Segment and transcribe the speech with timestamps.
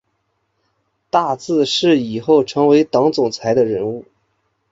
[1.11, 4.03] 大字是以后成为党总裁的人物